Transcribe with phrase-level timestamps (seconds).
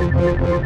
[0.00, 0.59] Thank you.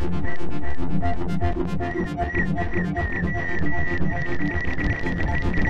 [0.00, 0.24] Thank
[5.54, 5.69] you.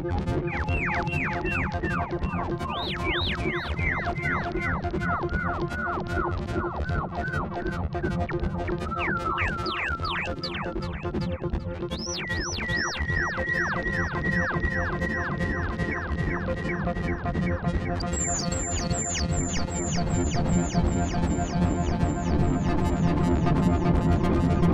[24.51, 24.70] Thank